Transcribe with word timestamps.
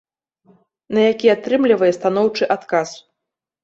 На 0.95 1.05
які 1.11 1.27
атрымлівае 1.35 1.93
станоўчы 2.01 2.53
адказ. 2.61 3.01